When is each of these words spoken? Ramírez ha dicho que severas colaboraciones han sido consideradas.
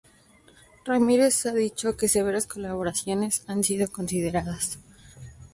Ramírez 0.83 1.45
ha 1.45 1.53
dicho 1.53 1.95
que 1.95 2.07
severas 2.07 2.47
colaboraciones 2.47 3.43
han 3.45 3.63
sido 3.63 3.91
consideradas. 3.91 4.79